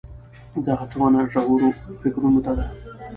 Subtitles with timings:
[0.65, 1.69] دا هڅونه ژورو
[2.01, 2.67] فکرونو ته ده.